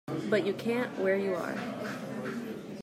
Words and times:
But 0.31 0.47
you 0.47 0.53
can’t 0.53 0.97
where 0.97 1.15
you 1.15 1.35
are. 1.35 1.55